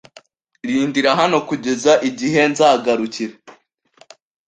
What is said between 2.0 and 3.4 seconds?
igihe nzagarukira.